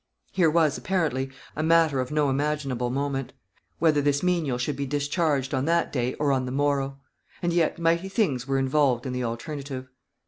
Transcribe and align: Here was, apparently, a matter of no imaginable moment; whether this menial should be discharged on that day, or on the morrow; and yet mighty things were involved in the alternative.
Here 0.31 0.49
was, 0.49 0.79
apparently, 0.79 1.29
a 1.55 1.61
matter 1.61 1.99
of 1.99 2.09
no 2.09 2.27
imaginable 2.31 2.89
moment; 2.89 3.33
whether 3.77 4.01
this 4.01 4.23
menial 4.23 4.57
should 4.57 4.75
be 4.75 4.87
discharged 4.87 5.53
on 5.53 5.65
that 5.65 5.93
day, 5.93 6.15
or 6.15 6.31
on 6.31 6.47
the 6.47 6.51
morrow; 6.51 6.97
and 7.43 7.53
yet 7.53 7.77
mighty 7.77 8.09
things 8.09 8.47
were 8.47 8.57
involved 8.57 9.05
in 9.05 9.13
the 9.13 9.23
alternative. 9.23 9.89